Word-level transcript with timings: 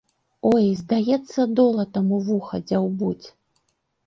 Ой, 0.51 0.63
здаецца, 0.79 1.45
долатам 1.59 2.09
у 2.19 2.19
вуха 2.31 2.61
дзяўбуць. 2.69 3.25